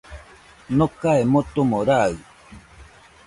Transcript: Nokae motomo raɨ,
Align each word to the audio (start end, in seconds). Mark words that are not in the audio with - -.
Nokae 0.77 1.19
motomo 1.31 1.77
raɨ, 1.87 2.11